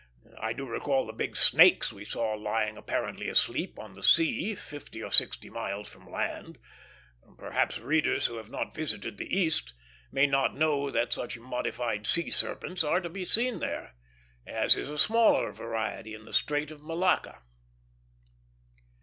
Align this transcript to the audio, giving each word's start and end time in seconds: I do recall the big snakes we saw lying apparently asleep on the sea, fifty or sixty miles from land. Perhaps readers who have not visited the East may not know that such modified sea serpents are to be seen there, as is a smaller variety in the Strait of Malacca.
I 0.39 0.53
do 0.53 0.65
recall 0.67 1.05
the 1.05 1.13
big 1.13 1.37
snakes 1.37 1.93
we 1.93 2.05
saw 2.05 2.33
lying 2.33 2.75
apparently 2.75 3.29
asleep 3.29 3.77
on 3.77 3.93
the 3.93 4.01
sea, 4.01 4.55
fifty 4.55 5.03
or 5.03 5.11
sixty 5.11 5.47
miles 5.47 5.87
from 5.87 6.09
land. 6.09 6.57
Perhaps 7.37 7.77
readers 7.77 8.25
who 8.25 8.37
have 8.37 8.49
not 8.49 8.73
visited 8.73 9.19
the 9.19 9.27
East 9.31 9.73
may 10.11 10.25
not 10.25 10.55
know 10.57 10.89
that 10.89 11.13
such 11.13 11.37
modified 11.37 12.07
sea 12.07 12.31
serpents 12.31 12.83
are 12.83 12.99
to 12.99 13.09
be 13.09 13.25
seen 13.25 13.59
there, 13.59 13.93
as 14.47 14.75
is 14.75 14.89
a 14.89 14.97
smaller 14.97 15.51
variety 15.51 16.15
in 16.15 16.25
the 16.25 16.33
Strait 16.33 16.71
of 16.71 16.81
Malacca. 16.81 17.43